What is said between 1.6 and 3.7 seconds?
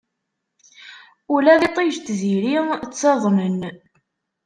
iṭij d tziri ttaḍnen.